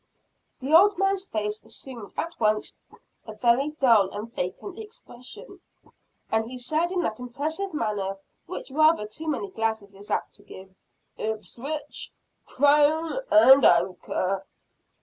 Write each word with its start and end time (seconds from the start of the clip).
The 0.59 0.73
old 0.73 0.97
man's 0.97 1.25
face 1.25 1.61
assumed 1.63 2.15
at 2.17 2.39
once 2.39 2.73
a 3.27 3.35
very 3.35 3.69
dull 3.69 4.09
and 4.09 4.33
vacant 4.33 4.79
expression, 4.79 5.61
and 6.31 6.47
he 6.47 6.57
said 6.57 6.91
in 6.91 7.01
that 7.03 7.19
impressive 7.19 7.71
manner 7.71 8.17
which 8.47 8.71
rather 8.71 9.05
too 9.05 9.27
many 9.27 9.51
glasses 9.51 9.93
is 9.93 10.09
apt 10.09 10.33
to 10.37 10.43
give, 10.43 10.73
"Ipswich. 11.19 12.11
Crown 12.47 13.19
and 13.29 13.63
Anchor. 13.63 14.43